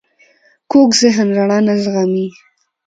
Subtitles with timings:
[0.71, 2.27] کوږ ذهن رڼا نه زغمي